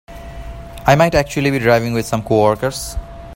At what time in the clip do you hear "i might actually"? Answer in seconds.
0.87-1.51